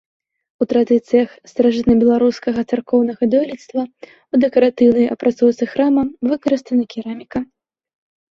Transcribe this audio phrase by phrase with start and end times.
[0.63, 7.39] У традыцыях старажытнабеларускага царкоўнага дойлідства ў дэкаратыўнай апрацоўцы храма выкарыстана кераміка.